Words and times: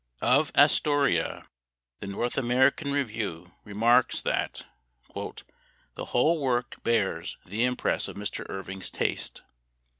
Of 0.23 0.51
"Astoria" 0.55 1.47
the 1.99 2.07
"North 2.07 2.35
American 2.35 2.91
Review" 2.91 3.53
remarks, 3.63 4.19
that" 4.23 4.65
the 5.13 6.05
whole 6.05 6.41
work 6.41 6.81
bears 6.81 7.37
the 7.45 7.63
im 7.63 7.75
press 7.75 8.07
of 8.07 8.15
Mr. 8.15 8.43
Irving' 8.49 8.81
s 8.81 8.89
taste. 8.89 9.43